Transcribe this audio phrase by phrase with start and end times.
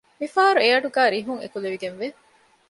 [0.19, 2.07] މިފަހަރު އެއަޑުގައި ރިހުން އެކުލެވިގެންވެ